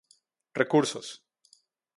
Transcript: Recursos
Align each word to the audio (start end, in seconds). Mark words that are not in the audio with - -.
Recursos 0.59 1.09